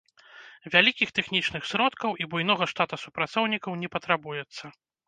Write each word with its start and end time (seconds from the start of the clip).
Вялікіх 0.75 1.11
тэхнічных 1.17 1.69
сродкаў 1.73 2.17
і 2.25 2.29
буйнога 2.35 2.65
штата 2.75 2.95
супрацоўнікаў 3.07 3.71
не 3.85 3.89
патрабуецца. 3.99 4.63